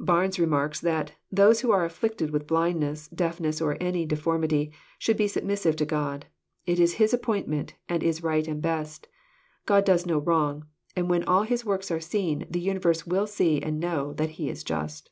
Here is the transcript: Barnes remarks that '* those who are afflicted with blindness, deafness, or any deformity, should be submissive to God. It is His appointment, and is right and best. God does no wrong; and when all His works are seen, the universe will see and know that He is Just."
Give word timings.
Barnes 0.00 0.38
remarks 0.38 0.80
that 0.80 1.12
'* 1.22 1.30
those 1.30 1.60
who 1.60 1.70
are 1.70 1.84
afflicted 1.84 2.30
with 2.30 2.46
blindness, 2.46 3.08
deafness, 3.08 3.60
or 3.60 3.76
any 3.78 4.06
deformity, 4.06 4.72
should 4.98 5.18
be 5.18 5.28
submissive 5.28 5.76
to 5.76 5.84
God. 5.84 6.24
It 6.64 6.80
is 6.80 6.94
His 6.94 7.12
appointment, 7.12 7.74
and 7.86 8.02
is 8.02 8.22
right 8.22 8.48
and 8.48 8.62
best. 8.62 9.06
God 9.66 9.84
does 9.84 10.06
no 10.06 10.16
wrong; 10.16 10.64
and 10.96 11.10
when 11.10 11.24
all 11.24 11.42
His 11.42 11.66
works 11.66 11.90
are 11.90 12.00
seen, 12.00 12.46
the 12.48 12.58
universe 12.58 13.06
will 13.06 13.26
see 13.26 13.60
and 13.60 13.78
know 13.78 14.14
that 14.14 14.30
He 14.40 14.48
is 14.48 14.64
Just." 14.64 15.10